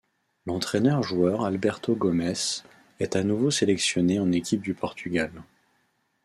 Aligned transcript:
L'entraîneur-joueur 0.47 1.45
Alberto 1.45 1.93
Gomes, 1.95 2.33
est 2.99 3.15
à 3.15 3.23
nouveau 3.23 3.51
sélectionné 3.51 4.19
en 4.19 4.31
équipe 4.31 4.63
du 4.63 4.73
Portugal. 4.73 5.31